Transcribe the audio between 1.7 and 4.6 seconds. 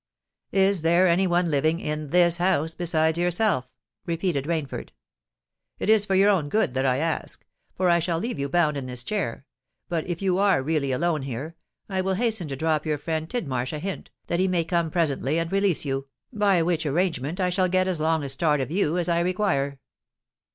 in this house besides yourself?" repeated